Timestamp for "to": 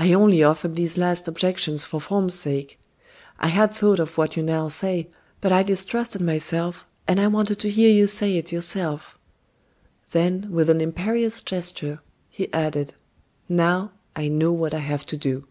7.60-7.70, 15.06-15.16